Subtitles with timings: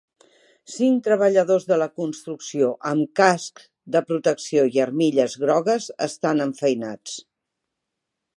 [0.75, 3.67] Cinc treballadors de la construcció amb cascs
[3.97, 7.21] de protecció i armilles grogues estan enfeinats.